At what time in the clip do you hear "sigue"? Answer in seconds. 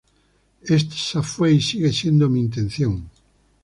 1.61-1.93